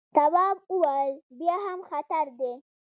تواب 0.15 0.57
وويل: 0.77 1.15
بیا 1.39 1.55
هم 1.65 1.79
خطر 1.89 2.25
دی. 2.39 2.51